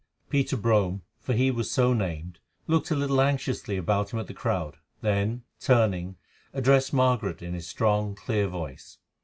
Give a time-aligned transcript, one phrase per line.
[0.31, 4.33] Peter Brome, for he was so named, looked a little anxiously about him at the
[4.33, 6.15] crowd, then, turning,
[6.53, 8.97] addressed Margaret in his strong, clear voice.